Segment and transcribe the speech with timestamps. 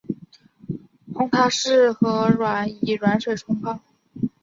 [1.13, 2.31] 红茶适合
[2.81, 3.79] 以软水冲泡。